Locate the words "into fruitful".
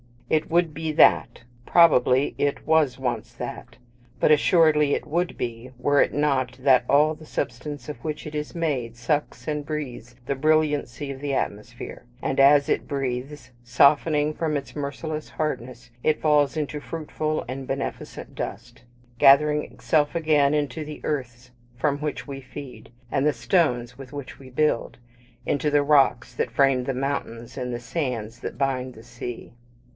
16.57-17.43